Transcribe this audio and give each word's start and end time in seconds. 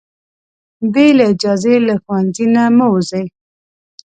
بې 0.93 1.07
له 1.17 1.23
اجازې 1.33 1.75
له 1.87 1.93
ښوونځي 2.01 2.45
نه 2.55 2.63
مه 2.77 2.85
وځئ. 2.93 3.25